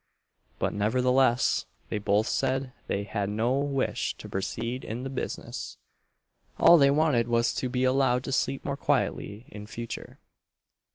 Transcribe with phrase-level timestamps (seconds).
[0.57, 5.77] but nevertheless they both said they had no wish to proceed in the business
[6.57, 10.17] all they wanted was to be allowed to sleep more quietly in future.